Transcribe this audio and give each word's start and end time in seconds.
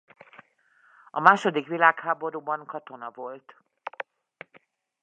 A 1.11 1.19
második 1.19 1.67
világháborúban 1.67 2.65
katona 2.65 3.11
volt. 3.11 3.55